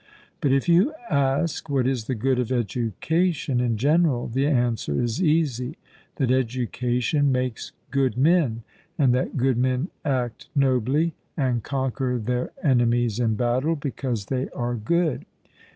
[0.41, 5.21] But if you ask what is the good of education in general, the answer is
[5.21, 5.77] easy
[6.15, 8.63] that education makes good men,
[8.97, 14.73] and that good men act nobly, and conquer their enemies in battle, because they are
[14.73, 15.27] good.